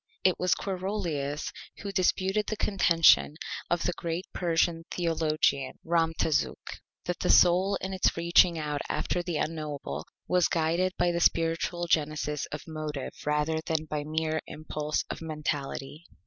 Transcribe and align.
It 0.23 0.39
was 0.39 0.55
Quarolius 0.55 1.51
who 1.77 1.91
disputed 1.91 2.47
the 2.47 2.57
Contention 2.57 3.35
of 3.69 3.83
the 3.83 3.93
great 3.93 4.25
Persian 4.33 4.83
Theologian 4.89 5.77
Ramtazuk, 5.85 6.79
that 7.05 7.19
the 7.19 7.29
Soul 7.29 7.77
in 7.81 7.93
its 7.93 8.17
reaching 8.17 8.57
out 8.57 8.81
after 8.89 9.21
the 9.21 9.37
Unknowable 9.37 10.07
was 10.27 10.47
guided 10.47 10.93
by 10.97 11.11
the 11.11 11.19
Spiritual 11.19 11.85
Genesis 11.85 12.47
of 12.47 12.63
Motive 12.67 13.13
rather 13.27 13.59
than 13.67 13.85
by 13.85 14.03
mere 14.03 14.41
Impulse 14.47 15.03
of 15.11 15.21
Mentality. 15.21 16.07